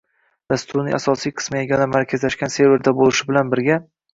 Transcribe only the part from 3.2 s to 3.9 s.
bilan birga